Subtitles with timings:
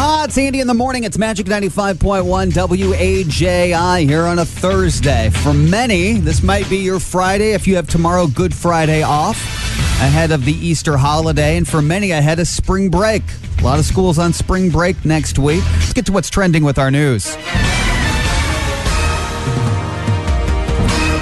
[0.00, 1.02] Ah, it's Andy in the morning.
[1.02, 5.28] It's Magic 95.1 WAJI here on a Thursday.
[5.30, 9.36] For many, this might be your Friday if you have tomorrow Good Friday off
[10.00, 13.24] ahead of the Easter holiday, and for many ahead of spring break.
[13.58, 15.64] A lot of schools on spring break next week.
[15.64, 17.36] Let's get to what's trending with our news.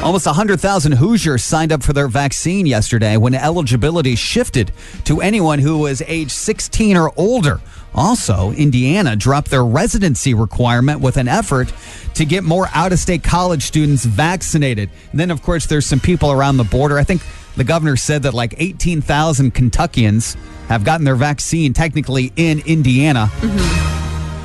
[0.06, 4.70] Almost 100,000 Hoosiers signed up for their vaccine yesterday when eligibility shifted
[5.04, 7.60] to anyone who was age 16 or older.
[7.96, 11.72] Also, Indiana dropped their residency requirement with an effort
[12.14, 14.90] to get more out of state college students vaccinated.
[15.10, 16.98] And then, of course, there's some people around the border.
[16.98, 17.22] I think
[17.56, 20.36] the governor said that like 18,000 Kentuckians
[20.68, 23.30] have gotten their vaccine technically in Indiana.
[23.40, 23.96] Mm-hmm.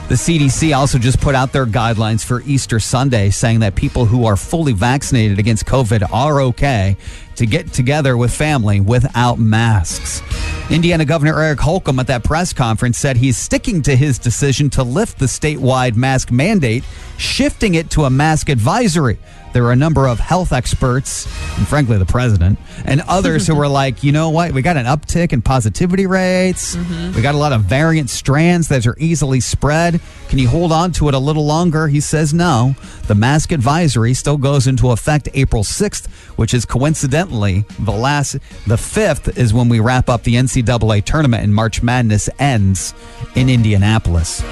[0.07, 4.25] The CDC also just put out their guidelines for Easter Sunday, saying that people who
[4.25, 6.97] are fully vaccinated against COVID are okay
[7.41, 10.21] to get together with family without masks.
[10.69, 14.83] Indiana Governor Eric Holcomb at that press conference said he's sticking to his decision to
[14.83, 16.83] lift the statewide mask mandate,
[17.17, 19.17] shifting it to a mask advisory.
[19.53, 21.25] There are a number of health experts,
[21.57, 24.53] and frankly, the president, and others who were like, you know what?
[24.53, 26.75] We got an uptick in positivity rates.
[26.75, 27.15] Mm-hmm.
[27.15, 29.99] We got a lot of variant strands that are easily spread.
[30.29, 31.89] Can you hold on to it a little longer?
[31.89, 32.75] He says no.
[33.07, 38.33] The mask advisory still goes into effect April 6th, which is coincidentally the last,
[38.67, 42.93] the 5th is when we wrap up the NCAA tournament and March Madness ends
[43.35, 44.43] in Indianapolis.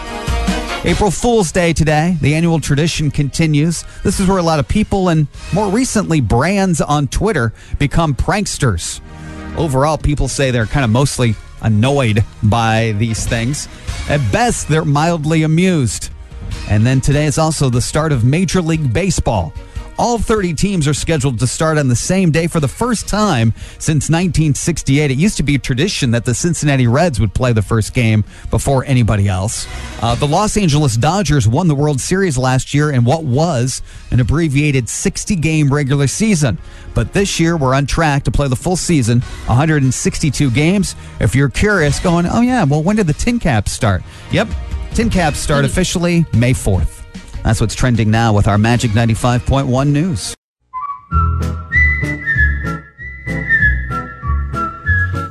[0.85, 2.17] April Fool's Day today.
[2.21, 3.83] The annual tradition continues.
[4.03, 9.01] This is where a lot of people and more recently brands on Twitter become pranksters.
[9.57, 13.67] Overall, people say they're kind of mostly annoyed by these things.
[14.09, 16.11] At best, they're mildly amused.
[16.69, 19.53] And then today is also the start of Major League Baseball.
[19.99, 23.53] All 30 teams are scheduled to start on the same day for the first time
[23.79, 25.11] since 1968.
[25.11, 28.23] It used to be a tradition that the Cincinnati Reds would play the first game
[28.49, 29.67] before anybody else.
[30.01, 34.21] Uh, the Los Angeles Dodgers won the World Series last year in what was an
[34.21, 36.57] abbreviated 60 game regular season.
[36.93, 40.95] But this year, we're on track to play the full season, 162 games.
[41.19, 44.01] If you're curious, going, oh, yeah, well, when did the TinCaps start?
[44.31, 44.47] Yep,
[44.91, 46.98] TinCaps start officially May 4th.
[47.43, 50.35] That's what's trending now with our Magic 95.1 news.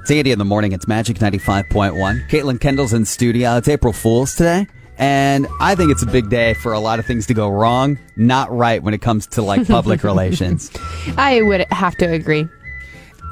[0.02, 0.72] It's Andy in the morning.
[0.72, 2.28] It's Magic 95.1.
[2.30, 3.58] Caitlin Kendall's in studio.
[3.58, 4.66] It's April Fool's today.
[4.96, 7.98] And I think it's a big day for a lot of things to go wrong,
[8.16, 10.72] not right when it comes to like public relations.
[11.18, 12.48] I would have to agree.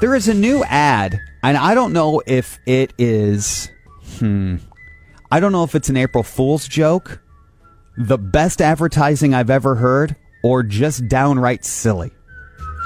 [0.00, 3.70] There is a new ad, and I don't know if it is,
[4.18, 4.56] hmm,
[5.30, 7.20] I don't know if it's an April Fool's joke,
[7.98, 12.10] the best advertising I've ever heard, or just downright silly.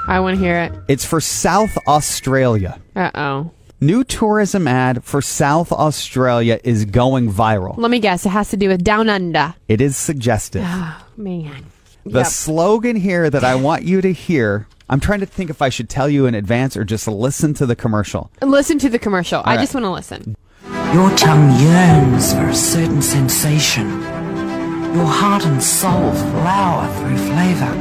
[0.07, 0.73] I want to hear it.
[0.87, 2.79] It's for South Australia.
[2.95, 3.51] Uh oh.
[3.79, 7.75] New tourism ad for South Australia is going viral.
[7.77, 8.25] Let me guess.
[8.25, 9.55] It has to do with Down Under.
[9.67, 10.63] It is suggestive.
[10.65, 11.65] Oh, man.
[12.05, 12.27] The Yep.
[12.27, 15.89] slogan here that I want you to hear, I'm trying to think if I should
[15.89, 18.29] tell you in advance or just listen to the commercial.
[18.41, 19.41] Listen to the commercial.
[19.45, 19.59] I right.
[19.61, 20.35] just want to listen.
[20.93, 23.99] Your tongue yearns for a certain sensation.
[24.93, 27.73] Your heart and soul flower through flavour.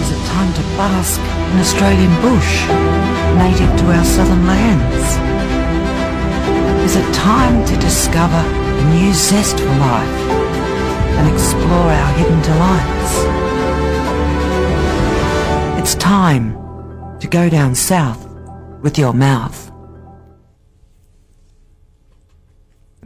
[0.00, 2.64] Is it time to bask in Australian bush,
[3.36, 5.06] native to our southern lands?
[6.82, 10.18] Is it time to discover a new zest for life
[11.18, 13.12] and explore our hidden delights?
[15.78, 16.56] It's time
[17.18, 18.26] to go down south
[18.80, 19.70] with your mouth.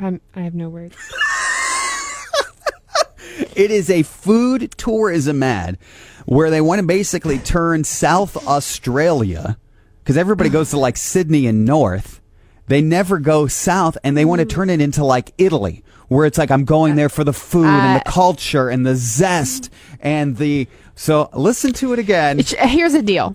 [0.01, 0.95] I'm, I have no words.
[3.57, 5.79] It is a food tourism ad
[6.27, 9.59] where they want to basically turn South Australia,
[10.03, 12.21] because everybody goes to like Sydney and North.
[12.67, 14.51] They never go south and they want to mm.
[14.51, 18.01] turn it into like Italy, where it's like I'm going there for the food and
[18.01, 20.67] the uh, culture and the zest and the.
[20.97, 22.39] So listen to it again.
[22.39, 23.35] Here's the deal.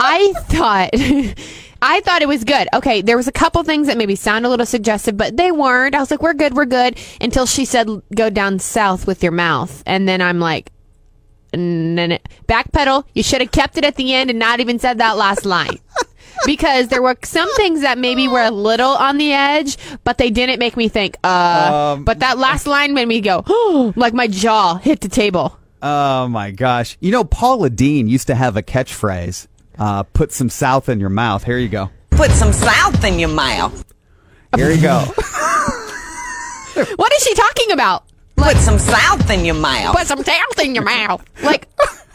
[0.00, 0.90] I thought.
[1.86, 2.66] I thought it was good.
[2.72, 5.94] Okay, there was a couple things that maybe sound a little suggestive, but they weren't.
[5.94, 9.32] I was like, "We're good, we're good." Until she said, "Go down south with your
[9.32, 10.70] mouth," and then I'm like,
[11.52, 13.04] backpedal.
[13.14, 15.78] You should have kept it at the end and not even said that last line.
[16.46, 20.30] because there were some things that maybe were a little on the edge, but they
[20.30, 23.44] didn't make me think, uh, but that last line made me go,
[23.96, 25.58] like my jaw hit the table.
[25.82, 26.96] Oh my gosh.
[27.00, 29.46] You know, Paula Deen used to have a catchphrase
[29.78, 31.44] uh, put some south in your mouth.
[31.44, 31.90] Here you go.
[32.10, 33.84] Put some south in your mouth.
[34.56, 35.04] Here you go.
[36.96, 38.04] What is she talking about?
[38.36, 39.96] Put some south in your mouth.
[39.96, 41.24] Put some south in your mouth.
[41.42, 41.68] Like,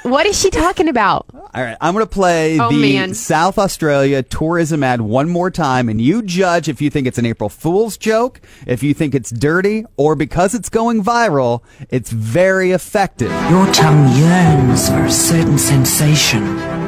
[0.04, 1.26] What is she talking about?
[1.34, 3.14] All right, I'm going to play Oh, the man.
[3.14, 7.26] South Australia tourism ad one more time, and you judge if you think it's an
[7.26, 12.72] April Fool's joke, if you think it's dirty, or because it's going viral, it's very
[12.72, 13.32] effective.
[13.50, 16.79] Your tongue yearns for a certain sensation.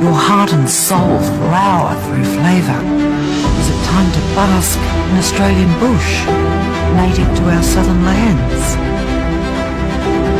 [0.00, 2.80] Your heart and soul flower through flavour.
[3.60, 4.78] Is it time to bask
[5.10, 6.24] in Australian bush,
[6.96, 8.64] native to our southern lands?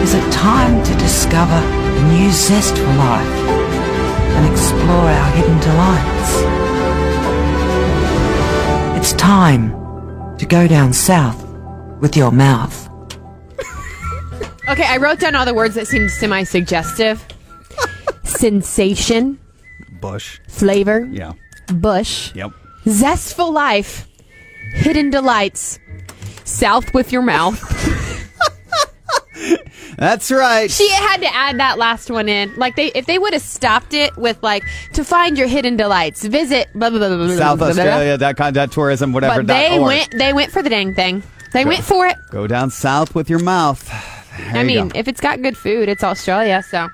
[0.02, 3.36] Is it time to discover a new zest for life
[4.36, 6.30] and explore our hidden delights?
[8.96, 9.72] It's time
[10.38, 11.44] to go down south
[12.00, 12.88] with your mouth.
[14.70, 17.26] Okay, I wrote down all the words that seemed semi suggestive
[18.24, 19.39] sensation,
[20.00, 20.40] Bush.
[20.48, 21.32] flavor, Yeah.
[21.72, 22.50] bush, Yep.
[22.88, 24.06] zestful life,
[24.74, 25.78] hidden delights,
[26.44, 27.60] south with your mouth.
[29.96, 30.70] That's right.
[30.70, 32.54] She had to add that last one in.
[32.56, 34.62] Like they, if they would have stopped it with like
[34.94, 37.82] to find your hidden delights, visit blah, blah, blah, blah, blah, South blah, blah, blah.
[37.84, 39.42] Australia, dot com, dot tourism, whatever.
[39.42, 41.22] But dot they went, they went for the dang thing.
[41.52, 42.16] They went for it.
[42.30, 43.86] Go down south with your mouth.
[44.38, 44.98] There I you mean, go.
[44.98, 46.62] if it's got good food, it's Australia.
[46.62, 46.88] So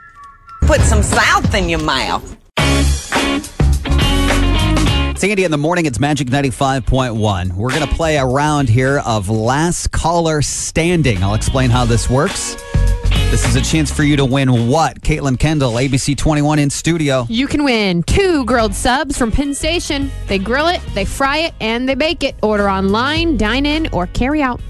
[0.63, 2.37] Put some south in your mouth.
[5.17, 5.87] It's Andy in the morning.
[5.87, 7.55] It's Magic 95.1.
[7.55, 11.23] We're going to play a round here of last caller standing.
[11.23, 12.55] I'll explain how this works.
[13.31, 15.01] This is a chance for you to win what?
[15.01, 17.25] Caitlin Kendall, ABC 21 in studio.
[17.31, 20.11] you can win two grilled subs from Penn Station.
[20.27, 22.35] They grill it, they fry it, and they bake it.
[22.43, 24.61] Order online, dine in, or carry out.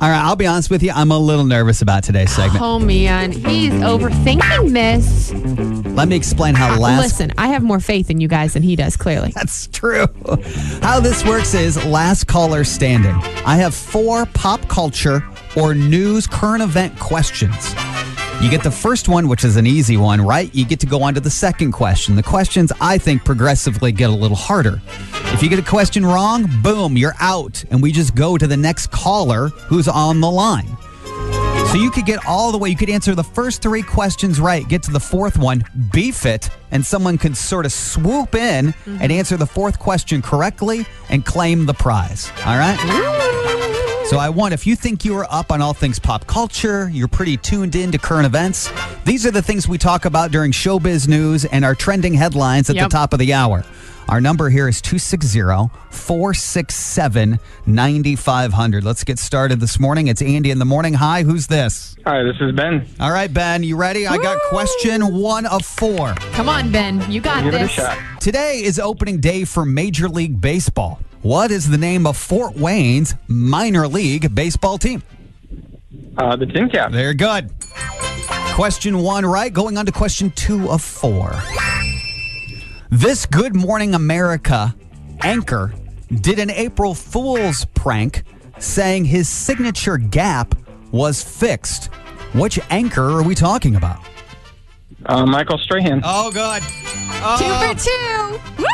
[0.00, 0.92] All right, I'll be honest with you.
[0.94, 2.62] I'm a little nervous about today's segment.
[2.62, 5.32] Oh man, he's overthinking this.
[5.96, 8.62] Let me explain how ah, last Listen, I have more faith in you guys than
[8.62, 8.98] he does.
[8.98, 10.06] Clearly, That's true.
[10.82, 13.14] How this works is last caller standing.
[13.46, 15.26] I have four pop culture
[15.56, 17.74] or news current event questions.
[18.42, 20.54] You get the first one, which is an easy one, right?
[20.54, 22.14] You get to go on to the second question.
[22.14, 24.82] The questions, I think, progressively get a little harder.
[25.32, 27.64] If you get a question wrong, boom, you're out.
[27.70, 30.75] And we just go to the next caller who's on the line.
[31.76, 34.66] So you could get all the way, you could answer the first three questions right,
[34.66, 35.62] get to the fourth one,
[35.92, 39.10] beef it, and someone could sort of swoop in and mm-hmm.
[39.10, 42.32] answer the fourth question correctly and claim the prize.
[42.46, 42.78] All right?
[44.08, 47.08] So I want, if you think you are up on all things pop culture, you're
[47.08, 48.72] pretty tuned in to current events,
[49.04, 52.76] these are the things we talk about during showbiz news and our trending headlines at
[52.76, 52.84] Yep.
[52.86, 53.66] the top of the hour.
[54.08, 55.40] Our number here is 260
[55.90, 58.84] 467 9500.
[58.84, 60.06] Let's get started this morning.
[60.06, 60.94] It's Andy in the morning.
[60.94, 61.96] Hi, who's this?
[62.06, 62.86] Hi, this is Ben.
[63.00, 64.06] All right, Ben, you ready?
[64.06, 66.14] I got question one of four.
[66.32, 67.72] come on, Ben, you got Give it a this.
[67.72, 67.98] shot.
[68.20, 71.00] Today is opening day for Major League Baseball.
[71.22, 75.02] What is the name of Fort Wayne's minor league baseball team?
[76.16, 76.92] Uh, the TinCap.
[76.92, 77.50] They're good.
[78.54, 79.52] Question one, right?
[79.52, 81.32] Going on to question two of four.
[82.90, 84.74] This Good Morning America
[85.20, 85.72] anchor
[86.20, 88.22] did an April Fool's prank
[88.58, 90.54] saying his signature gap
[90.92, 91.86] was fixed.
[92.32, 94.00] Which anchor are we talking about?
[95.04, 96.00] Uh, Michael Strahan.
[96.04, 96.62] Oh, good.
[97.38, 98.62] Two for two.
[98.62, 98.66] Woo!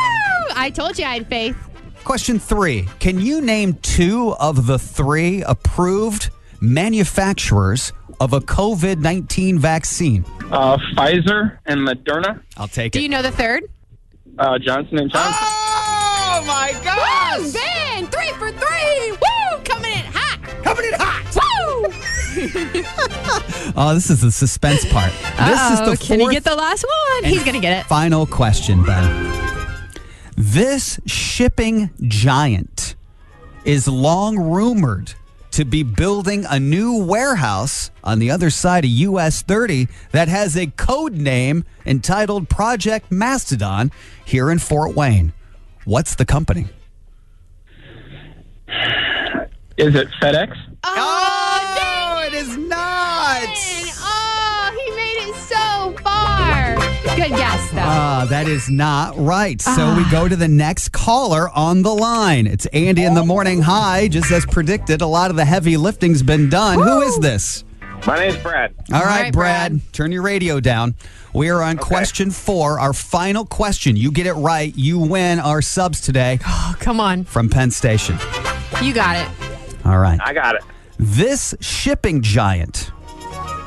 [0.55, 1.57] I told you I had faith.
[2.05, 6.31] Question three Can you name two of the three approved
[6.61, 10.25] manufacturers of a COVID 19 vaccine?
[10.51, 12.43] Uh, Pfizer and Moderna.
[12.57, 12.99] I'll take it.
[12.99, 13.65] Do you know the third?
[14.39, 15.35] Uh, Johnson and Johnson.
[15.45, 16.73] Oh my
[17.39, 19.11] Woo, Ben, three for three.
[19.13, 20.41] Woo, coming in hot.
[20.65, 21.23] Coming in hot!
[21.35, 21.93] Woo!
[23.77, 25.13] Oh, this is the suspense part.
[25.13, 26.85] This is Uh-oh, the can he fourth get the last
[27.21, 27.25] one?
[27.31, 27.87] He's gonna get it.
[27.87, 29.33] final question, Ben.
[30.37, 32.97] This shipping giant
[33.65, 35.15] is long rumored
[35.53, 40.57] to be building a new warehouse on the other side of US 30 that has
[40.57, 43.93] a code name entitled Project Mastodon
[44.25, 45.33] here in Fort Wayne.
[45.85, 46.67] What's the company?
[49.77, 50.57] Is it FedEx?
[50.85, 53.82] Oh, dang it is not.
[57.17, 57.79] Good guess, though.
[57.81, 59.61] Ah, that is not right.
[59.61, 62.47] So we go to the next caller on the line.
[62.47, 63.61] It's Andy in the morning.
[63.61, 66.79] Hi, just as predicted, a lot of the heavy lifting's been done.
[66.79, 67.65] Who is this?
[68.07, 68.75] My name's Brad.
[68.93, 69.93] All right, right, Brad, Brad.
[69.93, 70.95] turn your radio down.
[71.35, 73.95] We are on question four, our final question.
[73.95, 77.25] You get it right, you win our subs today oh, come on.
[77.25, 78.19] from Penn Station.
[78.83, 79.29] You got it.
[79.85, 80.19] All right.
[80.25, 80.63] I got it.
[80.99, 82.91] This shipping giant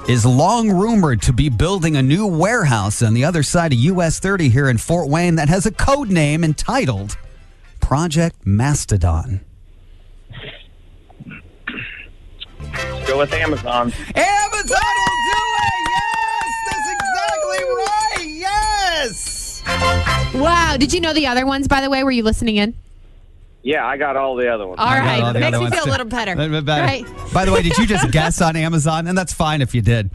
[0.08, 4.20] is long rumored to be building a new warehouse on the other side of US
[4.20, 7.18] 30 here in Fort Wayne that has a code name entitled
[7.80, 9.42] Project Mastodon.
[13.08, 13.92] Go with Amazon.
[14.16, 15.74] Amazon will do it!
[15.90, 16.52] Yes!
[16.70, 18.26] That's exactly right!
[18.28, 19.64] Yes!
[20.36, 20.78] Wow.
[20.78, 22.04] Did you know the other ones, by the way?
[22.04, 22.76] Were you listening in?
[23.66, 24.80] Yeah, I got all the other ones.
[24.80, 25.22] All I right.
[25.24, 25.92] all Makes other me ones, feel a too.
[25.92, 26.32] little better.
[26.34, 26.84] A little bit better.
[26.86, 27.06] Right.
[27.34, 29.08] By the way, did you just guess on Amazon?
[29.08, 30.12] And that's fine if you did.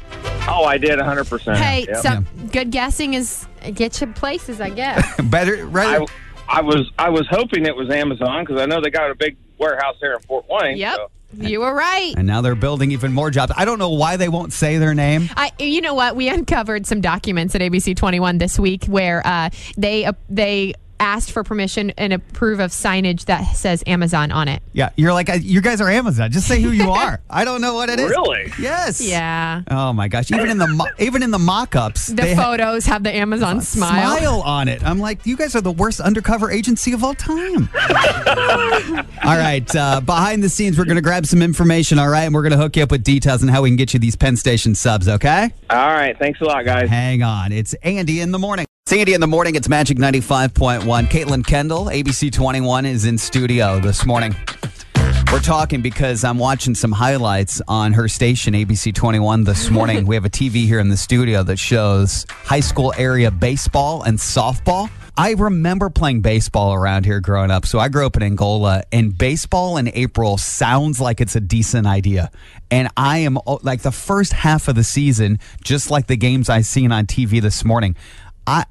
[0.48, 1.56] Oh, I did 100%.
[1.56, 1.96] Hey, Yep.
[1.98, 5.20] some good guessing is get you places, I guess.
[5.24, 6.00] Better, right?
[6.48, 9.14] I, I was I was hoping it was Amazon because I know they got a
[9.16, 10.76] big warehouse here in Fort Wayne.
[10.76, 10.96] yep.
[10.96, 11.10] so-
[11.44, 12.14] You were right.
[12.16, 13.52] and now they're building even more jobs.
[13.56, 15.28] I don't know why they won't say their name.
[15.36, 16.14] I, you know what?
[16.16, 21.32] We uncovered some documents at ABC 21 this week where uh, they uh, they asked
[21.32, 24.62] for permission and approve of signage that says Amazon on it.
[24.72, 26.30] Yeah, you're like, you guys are Amazon.
[26.30, 27.20] Just say who you are.
[27.28, 28.10] I don't know what it is.
[28.10, 28.52] Really?
[28.60, 29.00] Yes.
[29.00, 29.62] Yeah.
[29.68, 30.30] Oh my gosh!
[30.30, 33.60] Even in the mo- even in the mock-ups, The they ha- photos have the Amazon
[33.60, 34.16] smile.
[34.18, 34.84] smile on it.
[34.84, 37.68] I'm like, you guys are the worst undercover agency of all time.
[39.24, 41.98] all right, uh, behind the scenes, we're going to grab some information.
[41.98, 43.76] All right, and we're going to hook you up with details on how we can
[43.76, 45.08] get you these Penn Station subs.
[45.08, 45.50] Okay?
[45.70, 46.18] All right.
[46.18, 46.88] Thanks a lot, guys.
[46.88, 47.52] Hang on.
[47.52, 48.66] It's Andy in the morning.
[48.92, 49.54] Andy in the morning.
[49.54, 50.82] It's Magic 95.1.
[51.08, 54.34] Caitlin Kendall, ABC 21, is in studio this morning.
[55.32, 60.06] We're talking because I'm watching some highlights on her station, ABC 21, this morning.
[60.06, 64.18] we have a TV here in the studio that shows high school area baseball and
[64.18, 64.90] softball.
[65.16, 67.66] I remember playing baseball around here growing up.
[67.66, 71.86] So I grew up in Angola, and baseball in April sounds like it's a decent
[71.86, 72.30] idea.
[72.70, 76.48] And I am oh, like the first half of the season, just like the games
[76.48, 77.94] I seen on TV this morning.
[78.50, 78.64] I,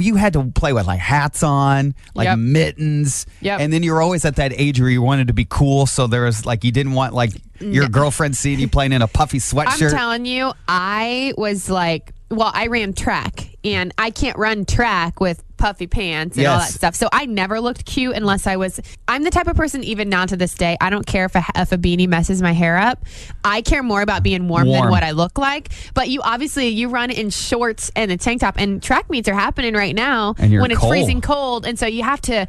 [0.00, 2.38] you had to play with like hats on, like Yep.
[2.38, 3.60] mittens, Yep.
[3.60, 5.86] and then you were always at that age where you wanted to be cool.
[5.86, 9.08] So there was like you didn't want like your girlfriend seeing you playing in a
[9.08, 9.90] puffy sweatshirt.
[9.90, 15.20] I'm telling you, I was like, well, I ran track, and I can't run track
[15.20, 16.94] with puffy pants and all that stuff.
[16.96, 18.80] So I never looked cute unless I was.
[19.06, 21.44] I'm the type of person, even now to this day, I don't care if a,
[21.54, 23.04] if a beanie messes my hair up.
[23.44, 25.68] I care more about being warm, than what I look like.
[25.94, 29.34] But you obviously you run in shorts and a tank top, and track meets are
[29.34, 32.46] happening right now And you're when it's freezing cold, and so you have to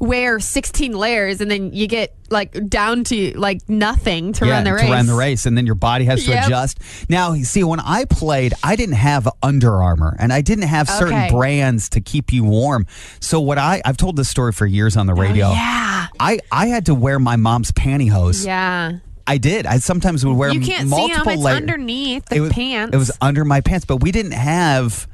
[0.00, 4.64] wear 16 layers, and then you get like down to like nothing to yeah, run
[4.64, 4.84] the race.
[4.86, 6.46] to run the race, and then your body has to Yep.
[6.46, 6.78] adjust.
[7.08, 11.14] Now, see, when I played, I didn't have Under Armour, and I didn't have certain
[11.24, 11.30] Okay.
[11.30, 12.86] brands to keep you warm.
[13.20, 15.46] So what I I've told this story for years on the oh, radio.
[15.48, 16.06] Oh, yeah.
[16.18, 18.44] I I had to wear my mom's pantyhose.
[18.44, 18.92] Yeah.
[19.26, 19.64] I did.
[19.66, 21.34] I sometimes would wear You can't see multiple them.
[21.34, 21.56] It's layers.
[21.58, 22.94] underneath the it was, pants.
[22.94, 25.06] It was under my pants, but we didn't have.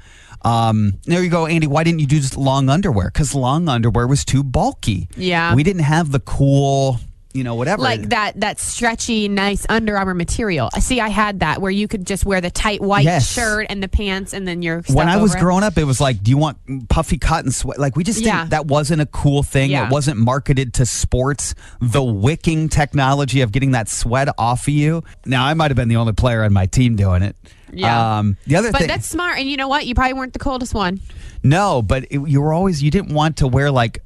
[0.43, 1.67] Um, there you go, Andy.
[1.67, 3.07] Why didn't you do just long underwear?
[3.13, 5.09] Because long underwear was too bulky.
[5.17, 5.55] Yeah.
[5.55, 6.99] we didn't have the cool,
[7.33, 7.83] you know, whatever.
[7.83, 10.71] like that that stretchy, nice Under Armour material.
[10.79, 13.31] See, I had that where you could just wear the tight white Yes.
[13.31, 14.81] shirt and the pants, and then your.
[14.89, 15.41] when I was it.
[15.41, 17.79] growing up, it was like, do you want puffy cotton sweat?
[17.79, 18.39] Like we just Yeah.
[18.39, 18.51] didn't.
[18.51, 19.71] That wasn't a cool thing.
[19.71, 19.87] Yeah.
[19.87, 21.55] It wasn't marketed to sports.
[21.81, 25.03] The wicking technology of getting that sweat off of you.
[25.27, 27.37] Now I might have been the only player on my team doing it.
[27.73, 28.19] Yeah.
[28.19, 29.87] Um, the other But thing, that's smart, and you know what?
[29.87, 31.01] You probably weren't the coldest one.
[31.43, 34.03] No, but it, you were always you didn't want to wear like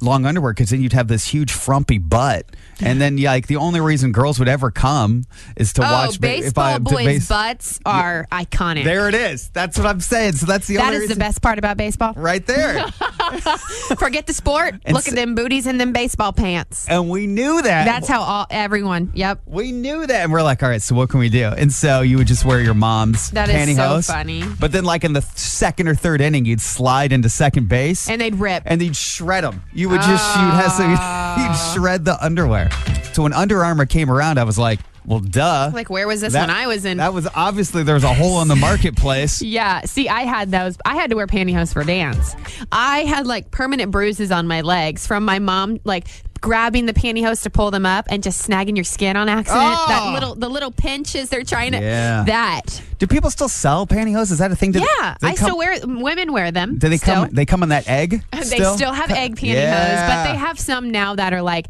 [0.00, 2.46] long underwear because then you'd have this huge frumpy butt,
[2.80, 5.24] and then yeah, like the only reason girls would ever come
[5.56, 8.84] is to Oh, watch baseball I- boys' base- butts are iconic.
[8.84, 9.48] There it is.
[9.50, 10.32] That's what I'm saying.
[10.34, 12.12] So that's the that is the best part about baseball.
[12.16, 12.84] right there.
[13.98, 14.74] Forget the sport.
[14.84, 16.86] And Look s- at them booties and them baseball pants.
[16.88, 17.84] and we knew that.
[17.84, 19.12] That's how all everyone.
[19.14, 19.42] Yep.
[19.46, 21.44] we knew that, and we're like, all right, so what can we do?
[21.48, 24.44] And so you would just wear your mom's That is so funny.
[24.58, 28.20] But then, like in the second or third inning, you'd slide into second base, And
[28.20, 28.62] they'd rip.
[28.66, 29.62] and they'd shred them.
[29.72, 32.70] You would just you'd have some, you'd shred the underwear.
[33.12, 35.70] So when Under Armour came around, I was like, well, duh.
[35.72, 36.98] like where was this That- when I was in?
[36.98, 39.42] That was obviously there was a hole in the marketplace.
[39.50, 40.76] Yeah, see, I had those.
[40.84, 42.36] I had to wear pantyhose for dance.
[42.70, 46.06] I had like permanent bruises on my legs from my mom, like
[46.40, 49.62] grabbing the pantyhose to pull them up and just snagging your skin on accident.
[49.62, 49.84] Oh.
[49.88, 51.78] That little, the little pinches they're trying to.
[51.80, 52.24] Yeah.
[52.24, 52.82] That.
[52.98, 54.30] Do people still sell pantyhose?
[54.32, 54.72] Is that a thing?
[54.72, 55.76] Do Yeah, they I come- still wear.
[55.84, 56.78] Women wear them.
[56.78, 57.26] Do they still.
[57.26, 57.30] come?
[57.34, 58.22] They come in that egg.
[58.32, 60.24] They still have egg pantyhose, Yeah.
[60.24, 61.66] but they have some now that are like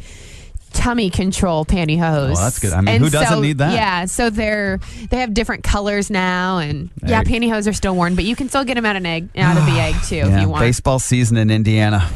[0.73, 2.35] tummy control pantyhose.
[2.35, 2.73] Well, that's good.
[2.73, 3.73] I mean, who doesn't need that?
[3.75, 4.79] Yeah, so they're
[5.11, 8.65] they have different colors now, and yeah, pantyhose are still worn, but you can still
[8.65, 10.61] get them out of an egg, out of the egg too, if Yeah, you want.
[10.61, 12.09] baseball season in Indiana.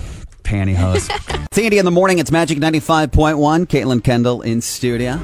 [0.44, 1.10] Pantyhose.
[1.46, 2.18] it's Andy in the morning.
[2.20, 3.66] It's Magic 95.1.
[3.66, 5.20] Caitlin Kendall in studio.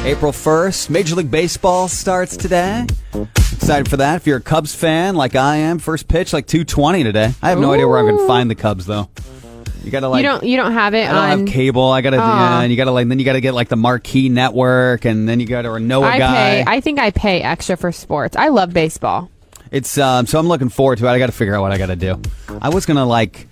[0.00, 2.86] April 1st, Major League Baseball starts today.
[3.14, 4.16] Excited for that.
[4.16, 7.34] If you're a Cubs fan like I am, first pitch like 220 today.
[7.42, 9.08] I have no idea where I'm going to find the Cubs though.
[9.84, 11.38] You got to like you don't you don't have it I don't on.
[11.38, 11.90] have cable.
[11.90, 12.60] I gotta, yeah, ah.
[12.60, 15.46] and you gotta like, then you gotta get like the marquee network, and then you
[15.46, 16.34] gotta or know a I guy.
[16.34, 16.64] pay.
[16.66, 18.36] I think I pay extra for sports.
[18.36, 19.30] I love baseball.
[19.70, 21.10] It's um, so I'm looking forward to it.
[21.10, 22.20] I got to figure out what I got to do.
[22.60, 23.46] I was gonna like.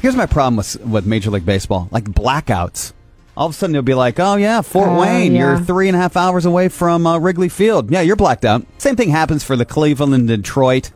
[0.00, 2.92] Here's my problem with with Major League Baseball, like blackouts.
[3.36, 5.32] All of a sudden, you'll be like, "Oh yeah, Fort Oh, Wayne.
[5.34, 5.38] yeah.
[5.56, 7.90] You're three and a half hours away from uh, Wrigley Field.
[7.90, 10.90] Yeah, you're blacked out." Same thing happens for the Cleveland and Detroit.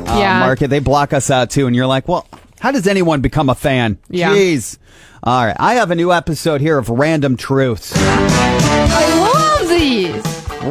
[0.00, 0.40] uh, Yeah.
[0.40, 0.68] market.
[0.68, 2.26] They block us out too, and you're like, well,
[2.60, 3.98] how does anyone become a fan?
[4.08, 4.30] Yeah.
[4.30, 4.78] Jeez.
[5.22, 7.92] All right, I have a new episode here of Random Truths.
[7.96, 10.22] I love these.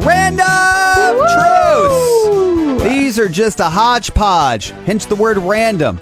[0.04, 0.46] Random
[1.16, 2.35] Truths.
[3.16, 5.98] These are just a hodgepodge, hence the word random.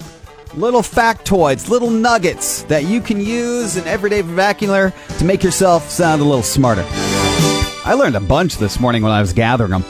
[0.55, 6.21] Little factoids, little nuggets that you can use in everyday vernacular to make yourself sound
[6.23, 6.85] a little smarter.
[6.89, 9.85] I learned a bunch this morning when I was gathering them.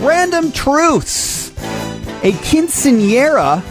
[0.00, 1.50] Random truths.
[2.22, 3.62] A quinceanera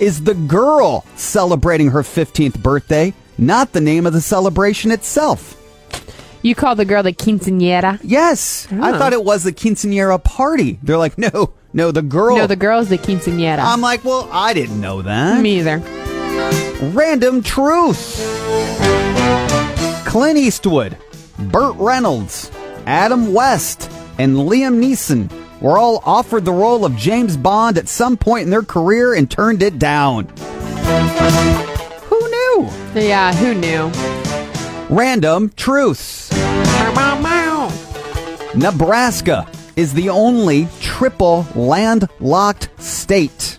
[0.00, 5.58] is the girl celebrating her 15th birthday, not the name of the celebration itself.
[6.42, 7.98] You call the girl the quinceañera?
[8.04, 8.98] Yes, I Oh.
[8.98, 10.78] thought it was the quinceanera party.
[10.84, 12.36] They're like, no, no, the girl.
[12.36, 13.58] No, the girl's the quinceañera.
[13.58, 15.40] I'm like, well, I didn't know that.
[15.40, 15.78] Me either.
[16.92, 18.18] Random truth.
[20.06, 20.98] Clint Eastwood,
[21.38, 22.50] Burt Reynolds,
[22.86, 25.30] Adam West, and Liam Neeson
[25.62, 29.30] were all offered the role of James Bond at some point in their career and
[29.30, 30.26] turned it down.
[32.04, 32.68] Who knew?
[32.94, 33.90] Yeah, who knew?
[34.94, 36.30] Random truths.
[38.54, 40.68] Nebraska is the only
[41.02, 43.58] triple landlocked state,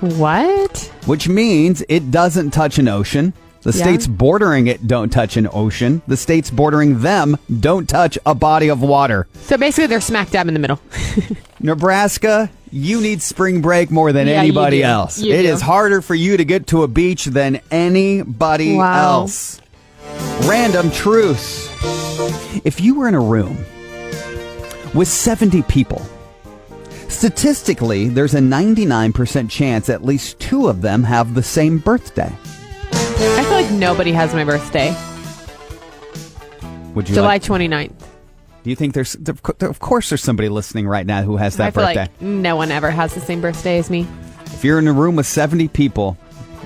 [0.00, 0.78] What?
[1.06, 3.32] which means it doesn't touch an ocean.
[3.62, 3.84] The Yeah.
[3.84, 6.02] states bordering it don't touch an ocean.
[6.06, 9.26] The states bordering them don't touch a body of water.
[9.46, 10.78] So basically, they're smack dab in the middle.
[11.60, 15.18] Nebraska, you need spring break more than Yeah, anybody else.
[15.18, 15.48] You It do.
[15.48, 19.20] is harder for you to get to a beach than anybody Wow.
[19.20, 19.58] else.
[20.42, 21.66] Random truths.
[22.62, 23.56] If you were in a room
[24.94, 26.00] with 70 people,
[27.08, 32.32] statistically, there's a 99% chance at least two of them have the same birthday.
[32.92, 34.94] I feel like nobody has my birthday.
[36.94, 37.92] Would you July like, 29th.
[38.62, 41.70] Do you think there's of course there's somebody listening right now who has that I
[41.70, 42.00] feel birthday?
[42.02, 44.06] like no one ever has the same birthday as me.
[44.46, 46.16] if you're in a room with 70 people,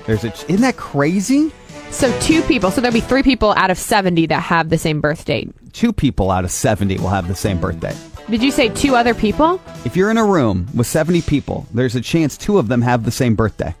[0.05, 1.51] there's a isn't that crazy?
[1.91, 2.71] So two people.
[2.71, 5.49] So there'll be three people out of 70 that have the same birth date.
[5.73, 7.95] two people out of 70 will have the same birthday.
[8.29, 9.59] Did you say two other people?
[9.85, 13.03] If you're in a room with 70 people, there's a chance two of them have
[13.03, 13.73] the same birthday.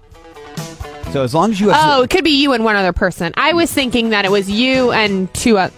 [1.11, 3.31] So as long as you have Oh, it could be you and one other person.
[3.35, 5.57] I was thinking that it was you and two.
[5.57, 5.69] Uh,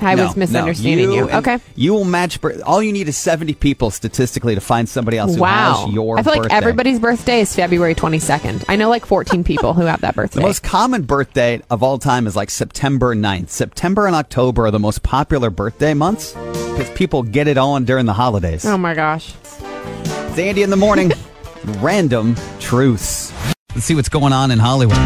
[0.00, 1.28] I No, was misunderstanding no, you.
[1.28, 1.58] and Okay.
[1.74, 5.40] You will match all you need is 70 people statistically to find somebody else who
[5.40, 5.84] Wow.
[5.86, 6.54] has your I feel like birthday.
[6.56, 8.64] everybody's birthday is February 22nd.
[8.68, 10.40] I know like 14 people who have that birthday.
[10.40, 13.50] The most common birthday of all time is like September 9th.
[13.50, 18.06] September and October are the most popular birthday months because people get it on during
[18.06, 18.64] the holidays.
[18.64, 19.34] oh my gosh.
[19.42, 21.12] It's Andy in the morning.
[21.80, 23.32] Random truths.
[23.74, 24.96] Let's see what's going on in Hollywood.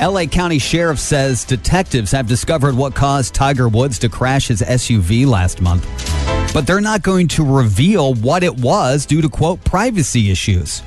[0.00, 5.26] LA County Sheriff says detectives have discovered what caused Tiger Woods to crash his SUV
[5.26, 5.84] last month.
[6.54, 10.82] But they're not going to reveal what it was due to, quote, privacy issues.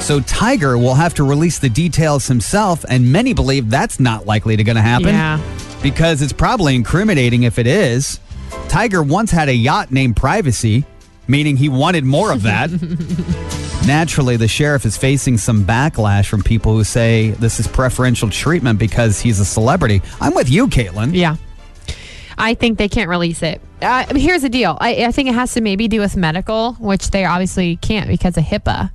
[0.00, 4.56] So Tiger will have to release the details himself, and many believe that's not likely
[4.56, 5.40] to going to happen Yeah.
[5.82, 8.18] because it's probably incriminating if it is.
[8.68, 10.84] Tiger once had a yacht named Privacy,
[11.28, 12.70] meaning he wanted more of that.
[13.86, 18.78] Naturally, the sheriff is facing some backlash from people who say this is preferential treatment
[18.78, 20.02] because he's a celebrity.
[20.20, 21.14] I'm with you, Caitlin.
[21.14, 21.36] Yeah.
[22.36, 23.60] I think they can't release it.
[23.80, 24.76] Uh, here's the deal.
[24.80, 28.36] I, I think it has to maybe do with medical, which they obviously can't because
[28.36, 28.90] of HIPAA.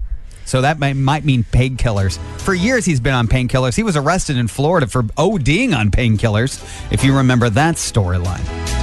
[0.45, 2.19] So that might, might mean painkillers.
[2.39, 3.75] For years, he's been on painkillers.
[3.75, 8.82] He was arrested in Florida for ODing on painkillers, if you remember that storyline.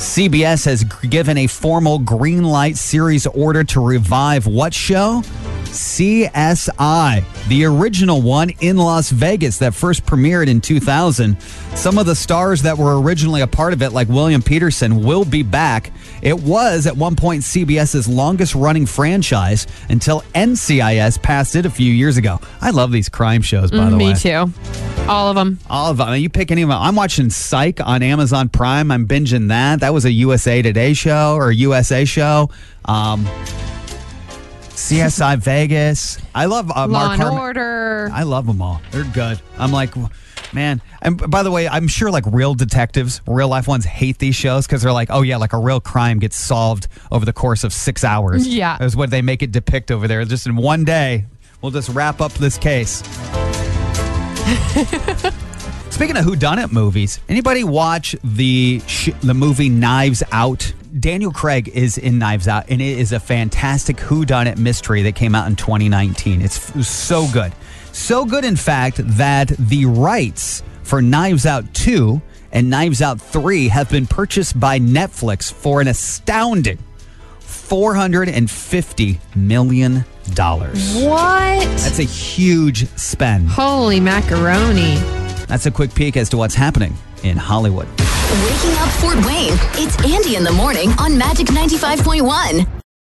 [0.00, 5.22] CBS has given a formal green light series order to revive what show?
[5.70, 11.40] CSI, the original one in Las Vegas that first premiered in 2000.
[11.74, 15.24] Some of the stars that were originally a part of it, like William Petersen, will
[15.24, 15.92] be back.
[16.22, 21.92] It was at one point CBS's longest running franchise until NCIS passed it a few
[21.92, 22.40] years ago.
[22.60, 24.12] I love these crime shows, by the way.
[24.12, 24.52] Me too.
[25.08, 25.58] All of them.
[25.70, 26.14] All of them.
[26.16, 26.78] You pick any of them.
[26.78, 28.90] I'm watching Psych on Amazon Prime.
[28.90, 29.80] I'm binging that.
[29.80, 32.50] That was a USA Today show or USA show.
[32.84, 33.26] Um,
[34.80, 36.18] CSI Vegas.
[36.34, 37.38] I love uh, Law Mark and Harmon.
[37.38, 38.10] Order.
[38.12, 38.80] I love them all.
[38.90, 39.40] They're good.
[39.58, 39.94] I'm like,
[40.54, 40.80] man.
[41.02, 44.66] And by the way, I'm sure like real detectives, real life ones hate these shows
[44.66, 47.72] because they're like, oh yeah, like a real crime gets solved over the course of
[47.74, 48.48] six hours.
[48.48, 48.82] Yeah.
[48.82, 50.24] Is what they make it depict over there.
[50.24, 51.26] Just in one day,
[51.60, 52.96] we'll just wrap up this case.
[55.90, 60.72] Speaking of whodunit movies, anybody watch the sh- the movie Knives Out?
[60.98, 65.34] Daniel Craig is in Knives Out, and it is a fantastic whodunit mystery that came
[65.34, 66.42] out in 2019.
[66.42, 67.52] It's so good,
[67.92, 72.20] so good, in fact, that the rights for Knives Out 2
[72.52, 76.78] and Knives Out 3 have been purchased by Netflix for an astounding
[77.40, 80.04] $450 million.
[80.34, 81.66] What?
[81.78, 83.48] That's a huge spend.
[83.48, 84.96] Holy macaroni.
[85.46, 87.88] That's a quick peek as to what's happening in Hollywood.
[88.30, 89.54] Waking up Fort Wayne.
[89.74, 92.79] It's Andy in the morning on Magic 95.1.